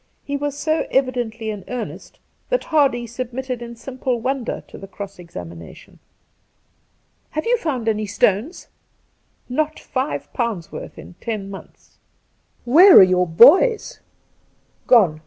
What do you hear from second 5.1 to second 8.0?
examination.' Have you found